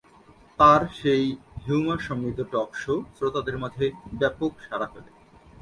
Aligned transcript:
তাঁর 0.59 0.81
সেই 0.93 1.25
হিউমার-সমৃদ্ধ 1.65 2.39
টক-শো 2.51 2.95
শ্রোতাদের 3.15 3.55
মাঝে 3.57 3.85
ব্যাপক 4.13 4.51
সাড়া 4.59 4.87
ফেলে। 4.87 5.11